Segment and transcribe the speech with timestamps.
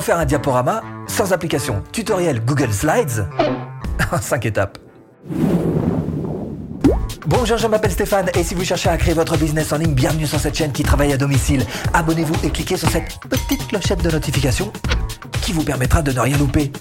[0.00, 3.28] Faire un diaporama sans application Tutoriel Google Slides
[4.12, 4.78] en 5 étapes.
[7.26, 10.26] Bonjour, je m'appelle Stéphane et si vous cherchez à créer votre business en ligne, bienvenue
[10.26, 11.64] sur cette chaîne qui travaille à domicile.
[11.92, 14.72] Abonnez-vous et cliquez sur cette petite clochette de notification
[15.42, 16.72] qui vous permettra de ne rien louper.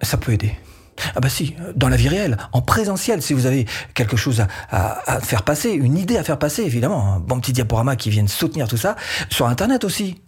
[0.00, 0.56] Ça peut aider.
[1.14, 5.20] Ah bah si, dans la vie réelle, en présentiel, si vous avez quelque chose à,
[5.20, 8.66] faire passer, une idée à faire passer, évidemment, un bon petit diaporama qui vienne soutenir
[8.66, 8.96] tout ça,
[9.28, 10.22] sur Internet aussi.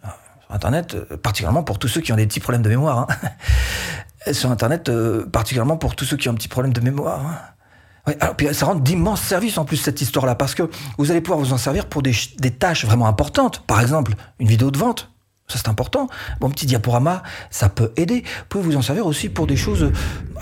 [0.49, 2.99] Sur Internet, euh, particulièrement pour tous ceux qui ont des petits problèmes de mémoire.
[2.99, 4.33] Hein.
[4.33, 7.21] Sur Internet, euh, particulièrement pour tous ceux qui ont un petit problème de mémoire.
[8.07, 8.15] Hein.
[8.21, 11.39] alors, puis ça rend d'immenses services en plus cette histoire-là, parce que vous allez pouvoir
[11.39, 12.15] vous en servir pour des
[12.59, 13.63] tâches vraiment importantes.
[13.67, 15.11] Par exemple, une vidéo de vente
[15.51, 16.09] ça, c'est important.
[16.41, 18.23] Bon, petit diaporama, ça peut aider.
[18.23, 19.91] Vous pouvez vous en servir aussi pour des choses.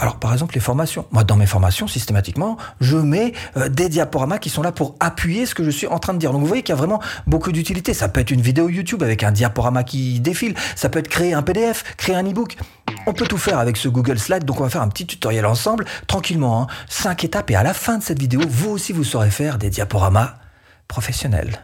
[0.01, 1.07] Alors, par exemple, les formations.
[1.13, 5.47] Moi, dans mes formations, systématiquement, je mets euh, des diaporamas qui sont là pour appuyer
[5.47, 6.33] ce que je suis en train de dire.
[6.33, 7.95] Donc, vous voyez qu'il y a vraiment beaucoup d'utilité.
[7.95, 10.57] Ça peut être une vidéo YouTube avec un diaporama qui défile.
[10.75, 12.57] Ça peut être créer un PDF, créer un e-book.
[13.07, 14.45] On peut tout faire avec ce Google Slide.
[14.45, 16.63] Donc, on va faire un petit tutoriel ensemble, tranquillement.
[16.63, 16.67] Hein.
[16.89, 17.53] Cinq étapes.
[17.53, 20.35] Et à la fin de cette vidéo, vous aussi, vous saurez faire des diaporamas
[20.89, 21.61] professionnels.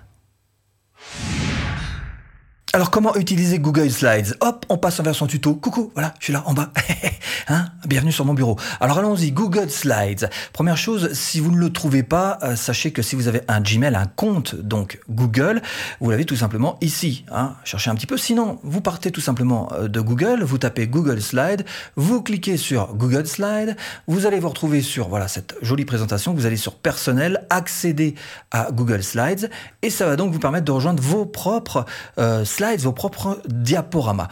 [2.74, 4.34] Alors comment utiliser Google Slides?
[4.40, 5.54] Hop, on passe en version tuto.
[5.54, 6.72] Coucou, voilà, je suis là en bas.
[7.48, 8.58] hein Bienvenue sur mon bureau.
[8.80, 10.30] Alors allons-y, Google Slides.
[10.54, 13.60] Première chose, si vous ne le trouvez pas, euh, sachez que si vous avez un
[13.60, 15.60] Gmail, un compte donc Google,
[16.00, 17.26] vous l'avez tout simplement ici.
[17.30, 18.16] Hein Cherchez un petit peu.
[18.16, 22.94] Sinon, vous partez tout simplement euh, de Google, vous tapez Google Slides, vous cliquez sur
[22.94, 26.32] Google Slides, vous allez vous retrouver sur voilà cette jolie présentation.
[26.32, 28.14] Vous allez sur Personnel, accéder
[28.50, 29.50] à Google Slides,
[29.82, 31.84] et ça va donc vous permettre de rejoindre vos propres
[32.16, 34.28] euh, slides vos propres diaporamas.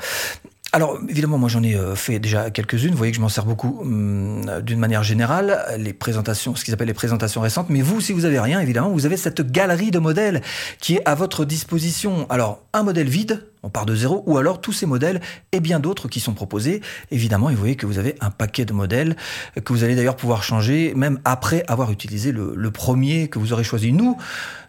[0.73, 2.93] Alors évidemment, moi j'en ai euh, fait déjà quelques-unes.
[2.93, 6.73] Vous voyez que je m'en sers beaucoup hum, d'une manière générale, les présentations, ce qu'ils
[6.73, 7.71] appellent les présentations récentes.
[7.71, 10.43] Mais vous, si vous avez rien, évidemment, vous avez cette galerie de modèles
[10.79, 12.27] qui est à votre disposition.
[12.31, 15.21] Alors un modèle vide, on part de zéro, ou alors tous ces modèles
[15.53, 16.81] et bien d'autres qui sont proposés.
[17.11, 19.17] Évidemment, et vous voyez que vous avez un paquet de modèles
[19.65, 23.53] que vous allez d'ailleurs pouvoir changer même après avoir utilisé le, le premier que vous
[23.53, 23.93] aurez choisi.
[23.93, 24.17] Nous,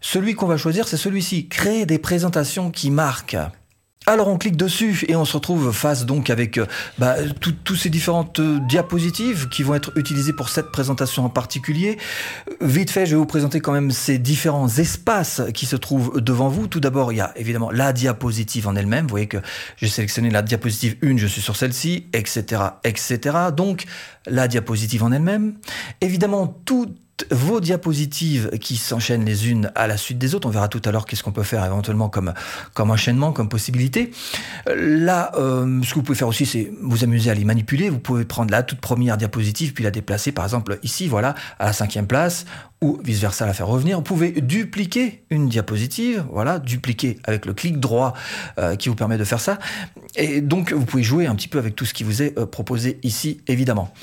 [0.02, 1.48] celui qu'on va choisir, c'est celui-ci.
[1.48, 3.38] Créer des présentations qui marquent.
[4.08, 6.66] Alors on clique dessus et on se retrouve face donc avec euh,
[6.98, 12.00] bah, toutes ces différentes euh, diapositives qui vont être utilisées pour cette présentation en particulier.
[12.62, 16.50] Vite fait, je vais vous présenter quand même ces différents espaces qui se trouvent devant
[16.50, 16.66] vous.
[16.66, 19.04] Tout d'abord, il y a évidemment la diapositive en elle-même.
[19.04, 19.38] Vous voyez que
[19.78, 23.20] j'ai sélectionné la diapositive 1, je suis sur celle-ci, etc., etc.
[23.56, 23.86] Donc
[24.26, 25.58] la diapositive en elle-même.
[26.02, 26.88] Évidemment, tout
[27.30, 30.48] vos diapositives qui s'enchaînent les unes à la suite des autres.
[30.48, 32.34] On verra tout à l'heure qu'est-ce qu'on peut faire éventuellement comme,
[32.78, 34.12] enchaînement, comme possibilité.
[34.68, 37.90] Là, euh, ce que vous pouvez faire aussi, c'est vous amuser à les manipuler.
[37.90, 41.66] Vous pouvez prendre la toute première diapositive puis la déplacer, par exemple ici, voilà, à
[41.66, 42.46] la cinquième place,
[42.82, 43.98] ou vice-versa la faire revenir.
[43.98, 48.14] Vous pouvez dupliquer une diapositive, voilà, dupliquer avec le clic droit
[48.58, 49.60] euh, qui vous permet de faire ça.
[50.16, 52.46] Et donc, vous pouvez jouer un petit peu avec tout ce qui vous est euh,
[52.48, 53.94] proposé ici, évidemment.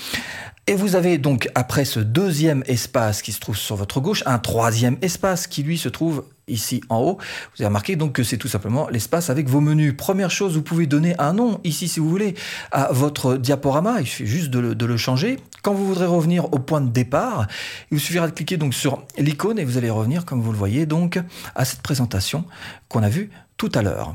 [0.69, 4.39] Et vous avez donc, après ce deuxième espace qui se trouve sur votre gauche, un
[4.39, 7.17] troisième espace qui, lui, se trouve ici en haut.
[7.17, 9.95] Vous avez remarqué donc que c'est tout simplement l'espace avec vos menus.
[9.97, 12.34] Première chose, vous pouvez donner un nom ici, si vous voulez,
[12.71, 14.03] à votre diaporama.
[14.03, 15.39] Il suffit juste de le, changer.
[15.62, 17.47] Quand vous voudrez revenir au point de départ,
[17.91, 20.59] il vous suffira de cliquer donc sur l'icône et vous allez revenir, comme vous le
[20.59, 21.19] voyez, donc
[21.55, 22.45] à cette présentation
[22.91, 24.15] qu'on a vue tout à l'heure.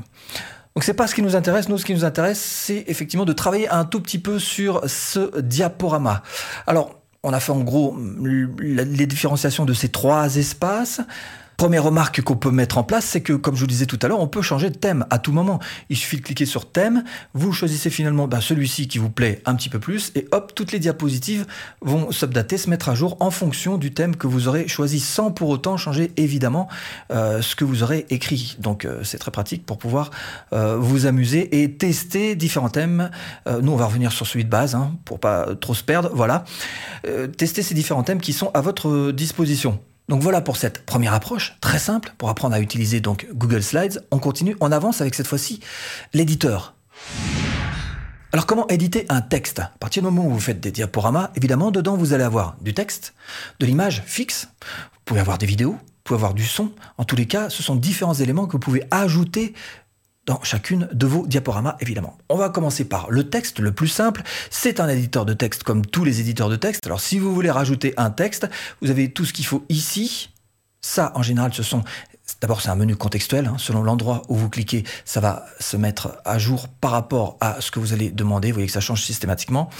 [0.74, 1.68] Donc c'est pas ce qui nous intéresse.
[1.68, 5.40] Nous, ce qui nous intéresse, c'est effectivement de travailler un tout petit peu sur ce
[5.40, 6.22] diaporama.
[6.66, 7.96] Alors, on a fait en gros
[8.58, 11.00] les différenciations de ces trois espaces.
[11.56, 14.08] Première remarque qu'on peut mettre en place, c'est que, comme je vous disais tout à
[14.08, 15.60] l'heure, on peut changer de thème à tout moment.
[15.88, 19.54] Il suffit de cliquer sur thème, vous choisissez finalement ben, celui-ci qui vous plaît un
[19.54, 21.46] petit peu plus, et hop, toutes les diapositives
[21.80, 25.30] vont s'updater, se mettre à jour en fonction du thème que vous aurez choisi, sans
[25.30, 26.68] pour autant changer évidemment
[27.12, 28.56] euh, ce que vous aurez écrit.
[28.58, 30.10] Donc euh, c'est très pratique pour pouvoir
[30.52, 33.10] euh, vous amuser et tester différents thèmes.
[33.62, 36.10] nous, on va revenir sur celui de base, hein, pour pas trop se perdre.
[36.12, 36.44] Voilà,
[37.36, 39.78] tester ces différents thèmes qui sont à votre disposition.
[40.08, 44.04] Donc voilà pour cette première approche, très simple, pour apprendre à utiliser donc Google Slides.
[44.10, 45.60] On continue, on avance avec cette fois-ci
[46.12, 46.74] l'éditeur.
[48.32, 49.60] Alors comment éditer un texte?
[49.60, 52.74] À partir du moment où vous faites des diaporamas, évidemment, dedans vous allez avoir du
[52.74, 53.14] texte,
[53.60, 56.72] de l'image fixe, vous pouvez avoir des vidéos, vous pouvez avoir du son.
[56.98, 59.54] En tous les cas, ce sont différents éléments que vous pouvez ajouter
[60.26, 62.18] dans chacune de vos diaporamas, évidemment.
[62.28, 64.22] On va commencer par le texte, le plus simple.
[64.50, 66.86] C'est un éditeur de texte comme tous les éditeurs de texte.
[66.86, 68.48] Alors si vous voulez rajouter un texte,
[68.80, 70.30] vous avez tout ce qu'il faut ici.
[70.80, 71.82] Ça, en général, ce sont
[72.44, 73.46] D'abord, c'est un menu contextuel.
[73.46, 73.56] Hein.
[73.56, 77.70] Selon l'endroit où vous cliquez, ça va se mettre à jour par rapport à ce
[77.70, 78.48] que vous allez demander.
[78.48, 79.70] Vous voyez que ça change systématiquement.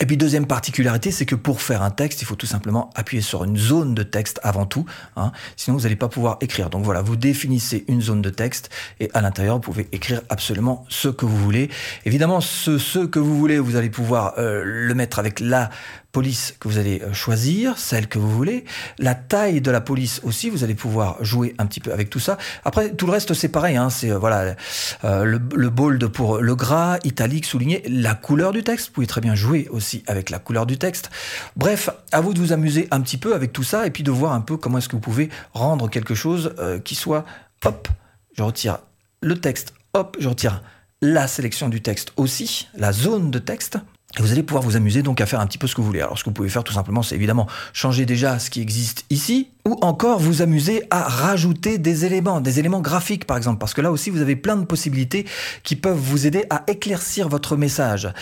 [0.00, 3.22] Et puis, deuxième particularité, c'est que pour faire un texte, il faut tout simplement appuyer
[3.22, 4.86] sur une zone de texte avant tout.
[5.14, 5.30] Hein.
[5.54, 6.68] Sinon, vous n'allez pas pouvoir écrire.
[6.68, 10.84] Donc voilà, vous définissez une zone de texte et à l'intérieur, vous pouvez écrire absolument
[10.88, 11.70] ce que vous voulez.
[12.06, 15.70] Évidemment, ce, que vous voulez, vous allez pouvoir euh, le mettre avec la
[16.12, 18.64] police que vous allez euh, choisir, celle que vous voulez.
[18.98, 22.18] La taille de la police aussi, vous allez pouvoir jouer un petit peu avec tout
[22.18, 22.38] ça.
[22.64, 23.76] Après, tout le reste, c'est pareil.
[23.76, 24.56] Hein, c'est euh, voilà
[25.04, 28.88] euh, le, le, bold pour le gras, italique, souligné, la couleur du texte.
[28.88, 31.10] Vous pouvez très bien jouer aussi avec la couleur du texte.
[31.56, 34.10] Bref, à vous de vous amuser un petit peu avec tout ça et puis de
[34.10, 36.54] voir un peu comment est-ce que vous pouvez rendre quelque chose
[36.84, 37.24] qui soit
[37.64, 37.88] hop.
[38.36, 38.78] Je retire
[39.22, 39.74] le texte.
[39.94, 40.62] Hop, je retire
[41.02, 43.78] la sélection du texte aussi, la zone de texte.
[44.18, 45.86] Et vous allez pouvoir vous amuser donc à faire un petit peu ce que vous
[45.86, 46.00] voulez.
[46.00, 49.04] Alors ce que vous pouvez faire tout simplement, c'est évidemment changer déjà ce qui existe
[49.08, 53.72] ici, ou encore vous amuser à rajouter des éléments, des éléments graphiques par exemple, parce
[53.72, 55.26] que là aussi vous avez plein de possibilités
[55.62, 58.12] qui peuvent vous aider à éclaircir votre message.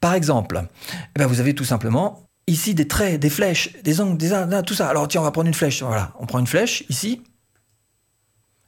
[0.00, 4.16] Par exemple, eh ben, vous avez tout simplement ici des traits, des flèches, des angles,
[4.16, 4.88] des tout ça.
[4.88, 5.82] Alors tiens, on va prendre une flèche.
[5.82, 7.22] Voilà, on prend une flèche ici.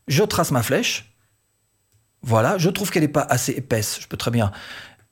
[0.08, 1.12] Je trace ma flèche.
[2.22, 3.98] Voilà, je trouve qu'elle n'est pas assez épaisse.
[4.00, 4.50] Je peux très bien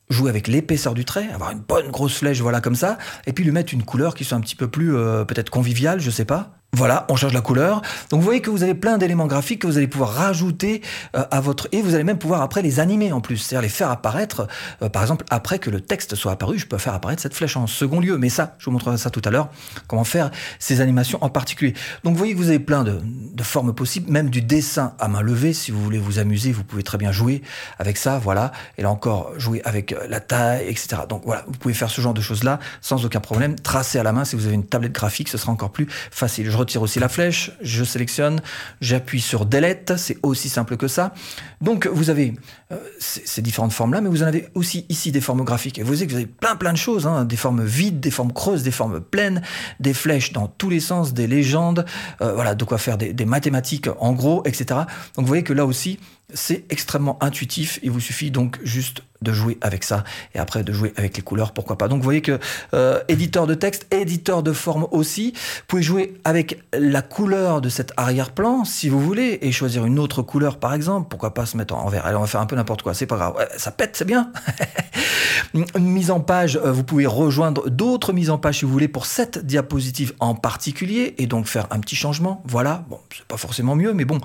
[0.08, 3.44] jouer avec l'épaisseur du trait, avoir une bonne grosse flèche, voilà comme ça, et puis
[3.44, 6.24] lui mettre une couleur qui soit un petit peu plus euh, peut-être conviviale, je sais
[6.24, 6.58] pas.
[6.74, 7.82] Voilà, on change la couleur.
[8.10, 10.82] Donc vous voyez que vous avez plein d'éléments graphiques que vous allez pouvoir rajouter
[11.14, 11.68] euh, à votre...
[11.70, 14.48] Et vous allez même pouvoir après les animer en plus, c'est-à-dire les faire apparaître.
[14.82, 17.56] Euh, par exemple, après que le texte soit apparu, je peux faire apparaître cette flèche
[17.56, 18.18] en second lieu.
[18.18, 19.50] Mais ça, je vous montrerai ça tout à l'heure,
[19.86, 21.74] comment faire ces animations en particulier.
[22.02, 22.98] Donc vous voyez que vous avez plein de,
[23.44, 25.52] formes possibles, même du dessin à main levée.
[25.52, 27.42] Si vous voulez vous amuser, vous pouvez très bien jouer
[27.78, 28.50] avec ça, voilà.
[28.78, 31.02] Et là encore, jouer avec euh, la taille, etc.
[31.08, 33.54] Donc voilà, vous pouvez faire ce genre de choses-là sans aucun problème.
[33.54, 36.50] Tracer à la main, si vous avez une tablette graphique, ce sera encore plus facile.
[36.64, 38.40] Retire aussi la flèche, je sélectionne,
[38.80, 41.12] j'appuie sur Delete, c'est aussi simple que ça.
[41.60, 42.34] Donc vous avez
[42.72, 45.78] euh, ces différentes formes-là, mais vous en avez aussi ici des formes graphiques.
[45.78, 48.10] Et vous voyez que vous avez plein plein de choses, hein, des formes vides, des
[48.10, 49.42] formes creuses, des formes pleines,
[49.80, 51.84] des flèches dans tous les sens, des légendes,
[52.22, 54.80] euh, voilà, de quoi faire des, des mathématiques en gros, etc.
[55.16, 55.98] Donc vous voyez que là aussi,
[56.34, 57.78] c'est extrêmement intuitif.
[57.82, 60.04] Il vous suffit donc juste de jouer avec ça
[60.34, 61.88] et après de jouer avec les couleurs, pourquoi pas.
[61.88, 62.38] Donc vous voyez que
[62.74, 67.70] euh, éditeur de texte, éditeur de forme aussi, vous pouvez jouer avec la couleur de
[67.70, 71.08] cet arrière-plan si vous voulez et choisir une autre couleur par exemple.
[71.08, 73.06] Pourquoi pas se mettre en vert Allez, on va faire un peu n'importe quoi, c'est
[73.06, 73.48] pas grave.
[73.56, 74.30] ça pète, c'est bien.
[75.54, 78.88] une mise en page, euh, vous pouvez rejoindre d'autres mises en page si vous voulez
[78.88, 82.42] pour cette diapositive en particulier et donc faire un petit changement.
[82.46, 84.18] Voilà, bon, c'est pas forcément mieux, mais bon,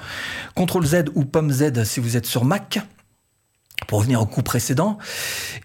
[0.56, 2.79] CTRL Z ou pomme Z si vous êtes sur Mac
[3.87, 4.97] pour revenir au coup précédent.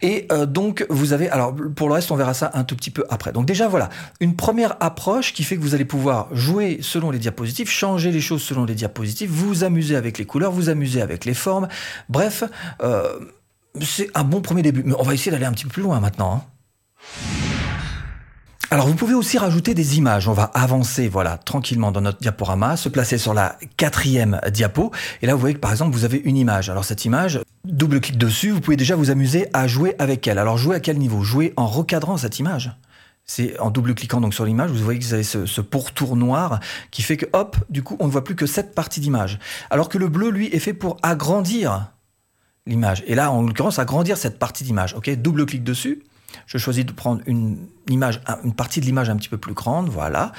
[0.02, 1.28] Et euh, donc, vous avez...
[1.28, 3.32] Alors, pour le reste, on verra ça un tout petit peu après.
[3.32, 3.90] Donc déjà, voilà,
[4.20, 8.20] une première approche qui fait que vous allez pouvoir jouer selon les diapositives, changer les
[8.20, 11.68] choses selon les diapositives, vous amuser avec les couleurs, vous amuser avec les formes.
[12.08, 12.44] Bref,
[12.82, 13.18] euh,
[13.82, 14.82] c'est un bon premier début.
[14.84, 16.34] Mais on va essayer d'aller un petit peu plus loin maintenant.
[16.36, 17.43] Hein.
[18.70, 20.26] Alors vous pouvez aussi rajouter des images.
[20.26, 24.90] On va avancer voilà tranquillement dans notre diaporama, se placer sur la quatrième diapo.
[25.22, 26.70] Et là vous voyez que par exemple vous avez une image.
[26.70, 30.38] Alors cette image, double clic dessus, vous pouvez déjà vous amuser à jouer avec elle.
[30.38, 31.22] Alors jouer à quel niveau?
[31.22, 32.72] Jouer en recadrant cette image.
[33.26, 36.60] C'est en double-cliquant donc sur l'image, vous voyez que vous avez ce, ce, pourtour noir
[36.90, 39.38] qui fait que hop, du coup on ne voit plus que cette partie d'image.
[39.70, 41.92] Alors que le bleu lui est fait pour agrandir
[42.66, 43.02] l'image.
[43.06, 44.94] Et là en l'occurrence agrandir cette partie d'image.
[44.94, 46.02] Ok, double-clic dessus
[46.46, 47.58] je choisis de prendre une
[47.88, 50.32] image, une partie de l'image un petit peu plus grande, voilà.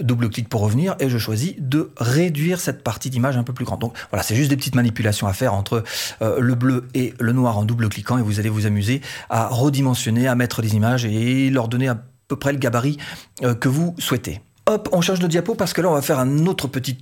[0.00, 3.80] Double-clic pour revenir et je choisis de réduire cette partie d'image un peu plus grande.
[3.80, 5.84] Donc voilà, c'est juste des petites manipulations à faire entre
[6.22, 9.00] euh, le bleu et le noir en double-cliquant et vous allez vous amuser
[9.30, 12.98] à redimensionner, à mettre les images et leur donner à peu près le gabarit
[13.42, 14.40] euh, que vous souhaitez.
[14.68, 17.00] Hop, on change de diapo parce que là, on va faire une autre petite,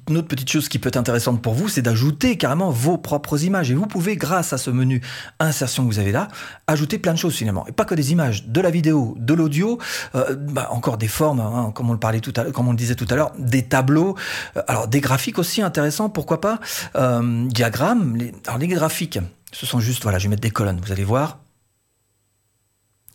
[0.48, 3.72] chose qui peut être intéressante pour vous, c'est d'ajouter carrément vos propres images.
[3.72, 5.00] Et vous pouvez, grâce à ce menu
[5.40, 6.28] insertion que vous avez là,
[6.68, 7.66] ajouter plein de choses finalement.
[7.66, 9.80] Et pas que des images, de la vidéo, de l'audio,
[10.14, 14.14] euh, bah, encore des formes, hein, comme on le disait tout à l'heure, des tableaux,
[14.56, 16.60] euh, alors des graphiques aussi intéressants, pourquoi pas,
[16.94, 18.16] euh, diagrammes.
[18.46, 19.18] Alors les graphiques,
[19.50, 21.40] ce sont juste, voilà, je vais mettre des colonnes, vous allez voir.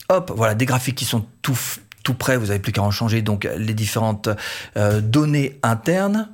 [0.09, 1.57] Hop, voilà, des graphiques qui sont tout
[2.03, 4.29] tout près, vous n'avez plus qu'à en changer donc les différentes
[4.77, 6.29] euh, données internes.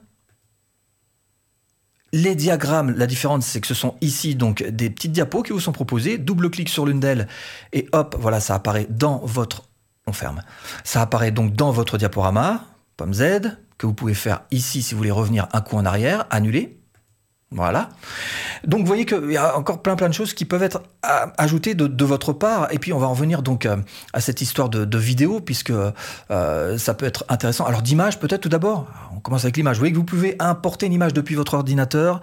[2.13, 5.59] Les diagrammes, la différence, c'est que ce sont ici donc des petites diapos qui vous
[5.59, 6.17] sont proposées.
[6.17, 7.27] Double-clic sur l'une d'elles
[7.73, 9.63] et hop, voilà, ça apparaît dans votre.
[10.07, 10.41] On ferme.
[10.85, 12.63] Ça apparaît donc dans votre diaporama,
[12.95, 16.25] pomme Z, que vous pouvez faire ici si vous voulez revenir un coup en arrière,
[16.29, 16.76] annuler.
[17.51, 17.89] Voilà.
[18.65, 20.81] Donc vous voyez qu'il y a encore plein plein de choses qui peuvent être
[21.37, 22.67] ajoutées de, votre part.
[22.71, 23.77] Et puis on va en venir donc euh,
[24.11, 27.65] à cette histoire de, vidéo, puisque euh, ça peut être intéressant.
[27.65, 28.87] Alors d'image peut-être tout d'abord.
[29.15, 29.77] On commence avec l'image.
[29.77, 32.19] Vous voyez que vous pouvez importer une image depuis votre ordinateur.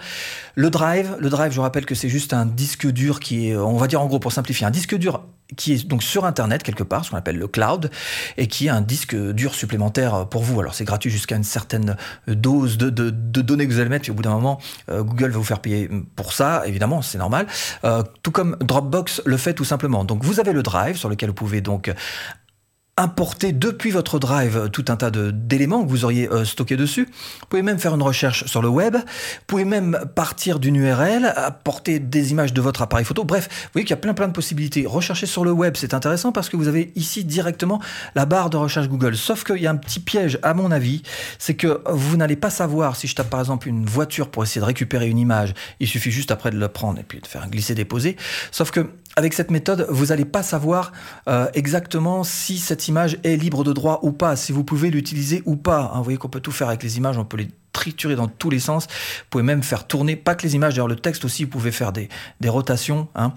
[0.57, 3.77] Le drive, le drive, je rappelle que c'est juste un disque dur qui est, on
[3.77, 5.23] va dire en gros pour simplifier, un disque dur
[5.57, 7.91] qui est donc sur Internet quelque part, ce qu'on appelle le cloud,
[8.37, 10.61] et qui est un disque dur supplémentaire pour vous.
[10.61, 11.97] Alors c'est gratuit jusqu'à une certaine
[12.27, 14.61] dose de, données que vous allez mettre, puis au bout d'un moment,
[14.91, 17.47] euh, Google va vous faire payer pour ça, évidemment, c'est normal.
[17.85, 20.05] Euh, tout comme Dropbox le fait tout simplement.
[20.05, 21.93] Donc vous avez le Drive sur lequel vous pouvez donc
[22.97, 27.09] importer depuis votre drive tout un tas d'éléments que vous auriez euh, stockés dessus.
[27.41, 28.97] Vous pouvez même faire une recherche sur le web.
[28.97, 33.25] Vous pouvez même partir d'une URL, apporter des images de votre appareil photo.
[33.25, 34.87] Bref, vous voyez qu'il y a plein plein de possibilités.
[34.87, 37.81] Rechercher sur le web, c'est intéressant parce que vous avez ici directement
[38.15, 39.17] la barre de recherche Google.
[39.17, 41.03] Sauf qu'il y a un petit piège, à mon avis,
[41.39, 44.61] c'est que vous n'allez pas savoir si je tape par exemple une voiture pour essayer
[44.61, 45.53] de récupérer une image.
[45.81, 48.17] Il suffit juste après de la prendre et puis de faire glisser-déposer.
[48.53, 50.93] Sauf que avec cette méthode, vous n'allez pas savoir
[51.29, 55.43] euh, exactement si cette image est libre de droit ou pas, si vous pouvez l'utiliser
[55.47, 55.93] ou pas.
[55.93, 58.29] Hein, vous voyez qu'on peut tout faire avec les images, on peut les triturer dans
[58.29, 58.87] tous les sens.
[58.87, 61.71] Vous pouvez même faire tourner, pas que les images, d'ailleurs le texte aussi, vous pouvez
[61.71, 62.09] faire des,
[62.47, 63.09] rotations.
[63.15, 63.35] Hein.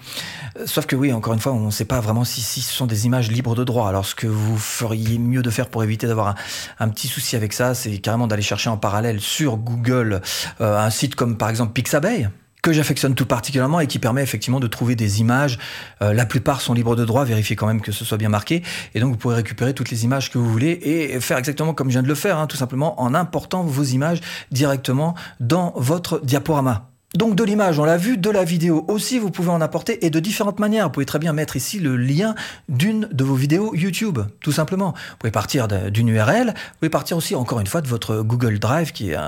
[0.66, 3.06] Sauf que oui, encore une fois, on ne sait pas vraiment si, ce sont des
[3.06, 3.90] images libres de droit.
[3.90, 6.36] Alors ce que vous feriez mieux de faire pour éviter d'avoir
[6.80, 10.22] un, petit souci avec ça, c'est carrément d'aller chercher en parallèle sur Google
[10.62, 12.30] euh, un site comme par exemple Pixabay
[12.68, 15.58] que j'affectionne tout particulièrement et qui permet effectivement de trouver des images.
[16.02, 18.62] Euh, la plupart sont libres de droit, vérifiez quand même que ce soit bien marqué.
[18.94, 21.88] Et donc vous pourrez récupérer toutes les images que vous voulez et faire exactement comme
[21.88, 24.20] je viens de le faire, hein, tout simplement en important vos images
[24.52, 26.90] directement dans votre diaporama.
[27.18, 30.12] Donc de l'image, on l'a vu, de la vidéo aussi, vous pouvez en apporter et
[30.12, 30.86] de différentes manières.
[30.86, 32.36] Vous pouvez très bien mettre ici le lien
[32.70, 34.92] d'une de vos vidéos YouTube, tout simplement.
[34.92, 38.60] Vous pouvez partir d'une URL, vous pouvez partir aussi, encore une fois, de votre Google
[38.60, 39.24] Drive qui est euh,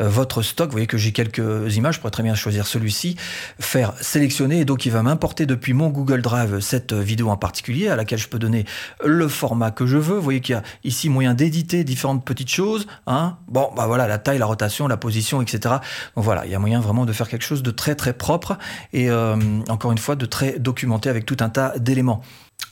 [0.00, 0.70] votre stock.
[0.70, 3.14] Vous voyez que j'ai quelques images, je pourrais très bien choisir celui-ci,
[3.60, 7.86] faire sélectionner et donc il va m'importer depuis mon Google Drive cette vidéo en particulier
[7.86, 8.64] à laquelle je peux donner
[9.04, 10.16] le format que je veux.
[10.16, 12.88] Vous voyez qu'il y a ici moyen d'éditer différentes petites choses.
[13.06, 13.36] Hein.
[13.46, 15.76] Bon, bah voilà, la taille, la rotation, la position, etc.
[16.16, 18.58] Donc voilà, il y a moyen vraiment de faire quelque chose de très très propre
[18.92, 19.36] et euh,
[19.68, 22.22] encore une fois de très documenté avec tout un tas d'éléments.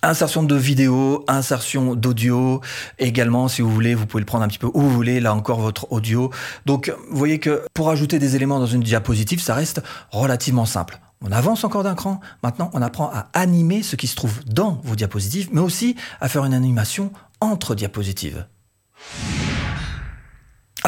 [0.02, 2.60] Insertion de vidéo, insertion d'audio
[2.98, 5.34] également, si vous voulez, vous pouvez le prendre un petit peu où vous voulez, là
[5.34, 6.30] encore votre audio.
[6.66, 11.00] Donc vous voyez que pour ajouter des éléments dans une diapositive, ça reste relativement simple.
[11.20, 14.80] On avance encore d'un cran, maintenant on apprend à animer ce qui se trouve dans
[14.84, 18.46] vos diapositives, mais aussi à faire une animation entre diapositives.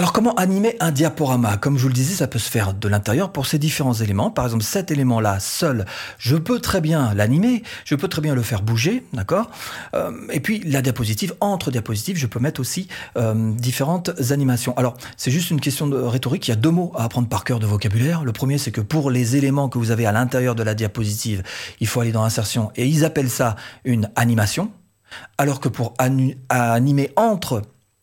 [0.00, 1.58] Alors comment animer un diaporama?
[1.58, 4.30] Comme je vous le disais, ça peut se faire de l'intérieur pour ces différents éléments.
[4.30, 5.84] Par exemple, cet élément-là, seul,
[6.16, 9.50] je peux très bien l'animer, je peux très bien le faire bouger, d'accord?
[9.92, 12.88] Euh, Et puis la diapositive, entre diapositives, je peux mettre aussi
[13.18, 14.74] euh, différentes animations.
[14.78, 17.44] Alors, c'est juste une question de rhétorique, il y a deux mots à apprendre par
[17.44, 18.24] cœur de vocabulaire.
[18.24, 21.42] Le premier, c'est que pour les éléments que vous avez à l'intérieur de la diapositive,
[21.78, 23.54] il faut aller dans insertion et ils appellent ça
[23.84, 24.70] une animation.
[25.36, 27.60] Alors que pour animer entre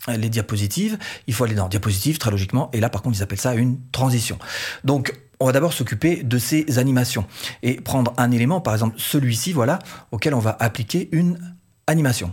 [0.07, 0.97] les diapositives,
[1.27, 3.79] il faut aller dans diapositives très logiquement, et là par contre ils appellent ça une
[3.91, 4.39] transition.
[4.83, 7.25] Donc on va d'abord s'occuper de ces animations
[7.63, 9.79] et prendre un élément, par exemple celui-ci, voilà,
[10.11, 12.31] auquel on va appliquer une animation.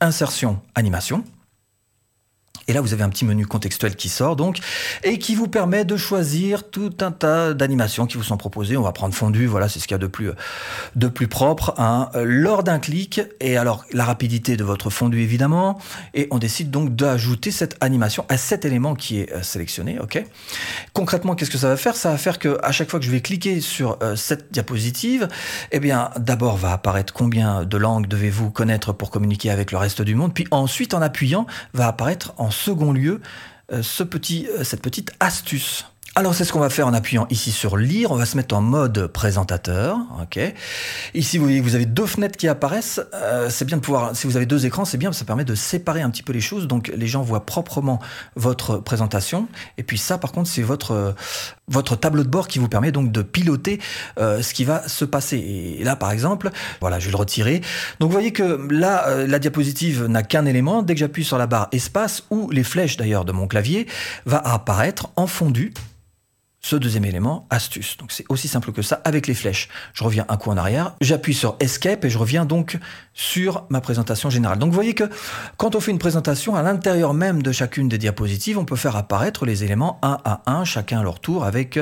[0.00, 1.24] Insertion, animation.
[2.68, 4.58] Et là, vous avez un petit menu contextuel qui sort donc
[5.04, 8.76] et qui vous permet de choisir tout un tas d'animations qui vous sont proposées.
[8.76, 10.30] On va prendre fondu, voilà, c'est ce qu'il y a de plus,
[10.96, 11.74] de plus propre.
[11.78, 15.78] Hein, lors d'un clic, et alors la rapidité de votre fondu évidemment,
[16.14, 19.98] et on décide donc d'ajouter cette animation à cet élément qui est euh, sélectionné.
[20.92, 21.96] Concrètement, qu'est-ce que ça va faire?
[21.96, 25.28] Ça va faire que à chaque fois que je vais cliquer sur euh, cette diapositive,
[25.70, 30.02] eh bien, d'abord va apparaître combien de langues devez-vous connaître pour communiquer avec le reste
[30.02, 33.20] du monde, puis ensuite en appuyant va apparaître en second lieu
[33.72, 33.82] euh,
[34.48, 35.86] euh, cette petite astuce.
[36.18, 38.56] Alors c'est ce qu'on va faire en appuyant ici sur lire, on va se mettre
[38.56, 39.98] en mode présentateur.
[41.12, 44.26] Ici vous voyez vous avez deux fenêtres qui apparaissent, euh, c'est bien de pouvoir, si
[44.26, 46.68] vous avez deux écrans, c'est bien, ça permet de séparer un petit peu les choses,
[46.68, 48.00] donc les gens voient proprement
[48.34, 49.46] votre présentation,
[49.76, 51.14] et puis ça par contre c'est votre
[51.68, 53.78] votre tableau de bord qui vous permet donc de piloter
[54.18, 55.36] euh, ce qui va se passer.
[55.78, 56.48] Et là par exemple,
[56.80, 57.60] voilà, je vais le retirer.
[58.00, 61.36] Donc vous voyez que là euh, la diapositive n'a qu'un élément, dès que j'appuie sur
[61.36, 63.86] la barre espace ou les flèches d'ailleurs de mon clavier
[64.24, 65.74] va apparaître en fondu
[66.66, 67.96] ce deuxième élément, astuce.
[67.96, 69.68] Donc c'est aussi simple que ça avec les flèches.
[69.94, 72.78] Je reviens un coup en arrière, j'appuie sur Escape et je reviens donc
[73.14, 74.58] sur ma présentation générale.
[74.58, 75.08] Donc vous voyez que
[75.58, 78.96] quand on fait une présentation, à l'intérieur même de chacune des diapositives, on peut faire
[78.96, 81.78] apparaître les éléments un à un, chacun à leur tour, avec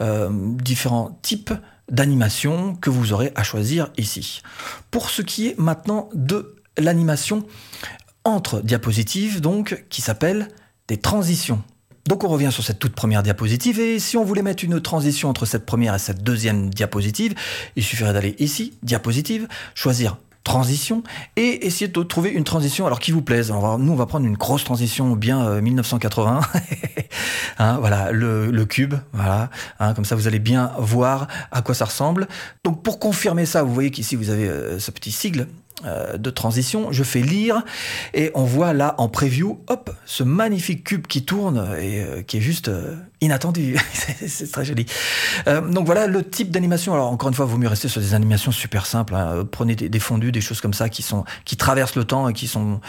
[0.00, 1.52] euh, différents types
[1.90, 4.40] d'animation que vous aurez à choisir ici.
[4.90, 7.44] Pour ce qui est maintenant de l'animation
[8.24, 10.48] entre diapositives, donc, qui s'appelle
[10.88, 11.62] des transitions.
[12.06, 15.28] Donc on revient sur cette toute première diapositive et si on voulait mettre une transition
[15.28, 17.34] entre cette première et cette deuxième diapositive,
[17.76, 21.02] il suffirait d'aller ici, diapositive, choisir transition
[21.36, 23.50] et essayer de trouver une transition alors qui vous plaise.
[23.50, 26.40] nous, on va prendre une grosse transition bien 1980.
[26.40, 26.58] Euh,
[27.58, 29.50] hein, voilà, le, cube, voilà.
[29.78, 32.26] Hein, comme ça, vous allez bien voir à quoi ça ressemble.
[32.64, 35.46] Donc, pour confirmer ça, vous voyez qu'ici, vous avez euh, ce petit sigle
[35.84, 37.62] de transition, je fais lire
[38.14, 42.38] et on voit là en preview, hop, ce magnifique cube qui tourne et euh, qui
[42.38, 43.76] est juste euh, inattendu.
[44.26, 44.86] c'est très joli.
[45.46, 46.94] donc voilà le type d'animation.
[46.94, 49.14] Alors encore une fois, vaut mieux rester sur des animations super simples.
[49.14, 49.46] Hein.
[49.50, 52.48] Prenez des, fondus, des choses comme ça qui sont qui traversent le temps et qui
[52.48, 52.80] sont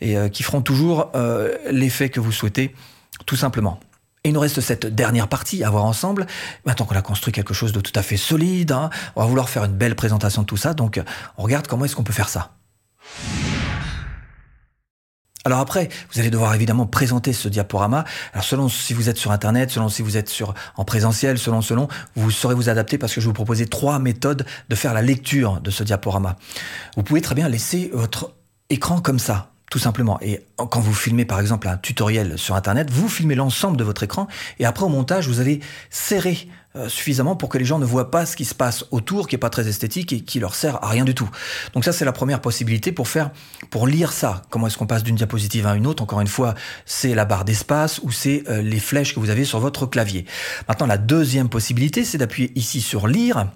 [0.00, 1.10] et qui feront toujours
[1.70, 2.74] l'effet que vous souhaitez,
[3.24, 3.80] tout simplement.
[4.26, 6.26] Il nous reste cette dernière partie à voir ensemble.
[6.64, 9.48] Maintenant qu'on a construit quelque chose de tout à fait solide, hein, on va vouloir
[9.48, 10.74] faire une belle présentation de tout ça.
[10.74, 11.00] Donc,
[11.38, 12.50] on regarde comment est-ce qu'on peut faire ça.
[15.44, 18.04] Alors après, vous allez devoir évidemment présenter ce diaporama.
[18.32, 20.42] Alors selon si vous êtes sur Internet, selon si vous êtes
[20.76, 24.44] en présentiel, selon, selon, vous saurez vous adapter parce que je vous proposer trois méthodes
[24.68, 26.34] de faire la lecture de ce diaporama.
[26.96, 28.32] Vous pouvez très bien laisser votre
[28.70, 30.18] écran comme ça tout simplement.
[30.22, 34.02] Et quand vous filmez par exemple un tutoriel sur Internet, vous filmez l'ensemble de votre
[34.02, 37.84] écran et après au montage, vous allez serrer euh, suffisamment pour que les gens ne
[37.84, 40.54] voient pas ce qui se passe autour, qui est pas très esthétique et qui leur
[40.54, 41.28] sert à rien du tout.
[41.72, 43.30] Donc ça, c'est la première possibilité pour faire,
[43.70, 44.42] pour lire ça.
[44.50, 46.02] Comment est-ce qu'on passe d'une diapositive à une autre?
[46.02, 46.54] Encore une fois,
[46.84, 50.26] c'est la barre d'espace ou c'est euh, les flèches que vous avez sur votre clavier.
[50.68, 53.46] Maintenant, la deuxième possibilité, c'est d'appuyer ici sur lire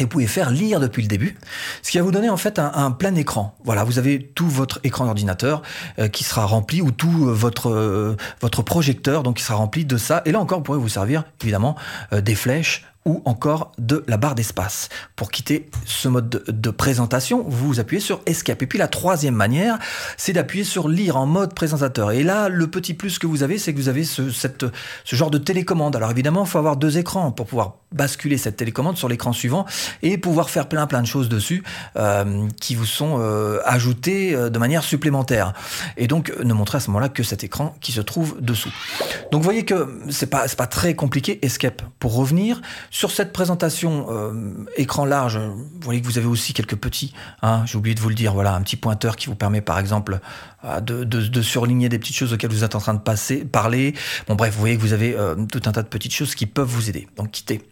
[0.00, 1.36] et vous pouvez faire lire depuis le début,
[1.82, 3.56] ce qui va vous donner en fait un, plein écran.
[3.64, 5.62] Voilà, vous avez tout votre écran d'ordinateur
[5.98, 9.84] euh, qui sera rempli ou tout euh, votre euh, votre projecteur donc qui sera rempli
[9.84, 10.22] de ça.
[10.24, 11.76] Et là encore, vous pourrez vous servir évidemment
[12.12, 14.88] des flèches ou encore de la barre d'espace.
[15.16, 18.62] Pour quitter ce mode de, présentation, vous appuyez sur Escape.
[18.62, 19.78] Et puis la troisième manière,
[20.16, 22.10] c'est d'appuyer sur Lire en mode présentateur.
[22.12, 24.64] Et là, le petit plus que vous avez, c'est que vous avez ce, cette,
[25.04, 25.96] ce genre de télécommande.
[25.96, 29.66] Alors évidemment, il faut avoir deux écrans pour pouvoir basculer cette télécommande sur l'écran suivant
[30.02, 31.62] et pouvoir faire plein plein de choses dessus
[31.96, 35.52] euh, qui vous sont euh, ajoutées euh, de manière supplémentaire.
[35.96, 38.72] Et donc, ne montrer à ce moment-là que cet écran qui se trouve dessous.
[39.30, 41.82] Donc vous voyez que c'est pas, pas très compliqué, Escape.
[41.98, 42.60] Pour revenir,
[42.94, 44.32] sur cette présentation euh,
[44.76, 48.08] écran large, vous voyez que vous avez aussi quelques petits, hein, j'ai oublié de vous
[48.08, 50.20] le dire, voilà, un petit pointeur qui vous permet par exemple
[50.64, 53.94] euh, de, surligner des petites choses auxquelles vous êtes en train de parler.
[54.28, 56.46] Bon bref, vous voyez que vous avez euh, tout un tas de petites choses qui
[56.46, 57.08] peuvent vous aider.
[57.16, 57.62] Donc quittez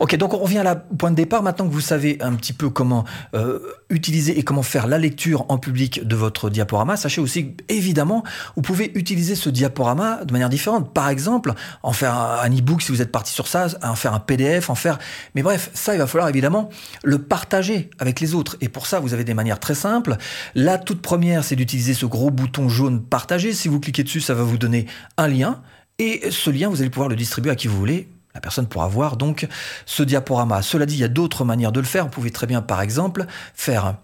[0.00, 1.42] Ok, donc on revient à au point de départ.
[1.42, 3.04] Maintenant que vous savez un petit peu comment
[3.34, 3.58] euh,
[3.90, 8.22] utiliser et comment faire la lecture en public de votre diaporama, sachez aussi évidemment,
[8.56, 10.92] vous pouvez utiliser ce diaporama de manière différente.
[10.92, 14.20] Par exemple, en faire un, e-book si vous êtes parti sur ça, en faire un
[14.20, 14.98] PDF, en faire.
[15.34, 16.68] Mais bref, ça, il va falloir évidemment
[17.04, 18.56] le partager avec les autres.
[18.60, 20.16] Et pour ça, vous avez des manières très simples.
[20.54, 23.52] La toute première, c'est d'utiliser ce gros bouton jaune partager.
[23.52, 24.86] Si vous cliquez dessus, ça va vous donner
[25.16, 25.60] un lien.
[25.98, 28.88] Et ce lien, vous allez pouvoir le distribuer à qui vous voulez la personne pourra
[28.88, 29.46] voir donc
[29.86, 30.62] ce diaporama.
[30.62, 32.04] Cela dit, il y a d'autres manières de le faire.
[32.04, 33.96] Vous pouvez très bien, par exemple, faire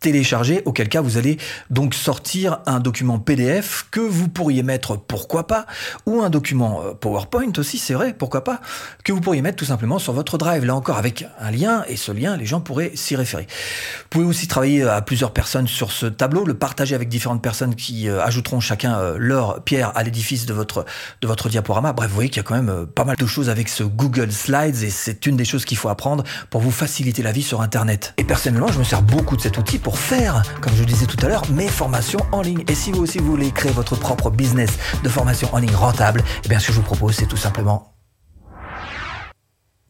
[0.00, 1.38] télécharger, auquel cas vous allez
[1.70, 5.66] donc sortir un document PDF que vous pourriez mettre, pourquoi pas,
[6.04, 8.60] ou un document euh, PowerPoint aussi, c'est vrai, pourquoi pas,
[9.04, 11.96] que vous pourriez mettre tout simplement sur votre drive, là encore avec un lien, et
[11.96, 13.46] ce lien, les gens pourraient s'y référer.
[13.48, 17.74] Vous pouvez aussi travailler à plusieurs personnes sur ce tableau, le partager avec différentes personnes
[17.74, 20.84] qui euh, ajouteront chacun euh, leur pierre à l'édifice de votre,
[21.22, 21.92] de votre diaporama.
[21.94, 24.30] Bref, vous voyez qu'il y a quand même pas mal de choses avec ce Google
[24.30, 27.62] Slides, et c'est une des choses qu'il faut apprendre pour vous faciliter la vie sur
[27.62, 28.12] Internet.
[28.18, 31.24] Et personnellement, je me sers beaucoup de cet outil pour faire, comme je disais tout
[31.24, 32.64] à l'heure, mes formations en ligne.
[32.66, 34.70] Et si vous aussi vous voulez créer votre propre business
[35.04, 37.92] de formation en ligne rentable, eh bien ce que je vous propose, c'est tout simplement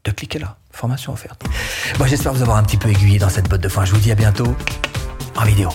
[0.05, 1.47] de cliquer là, formation offerte.
[1.99, 3.87] Bon, j'espère vous avoir un petit peu aiguillé dans cette botte de foin.
[3.87, 4.55] Je vous dis à bientôt
[5.35, 5.71] en vidéo.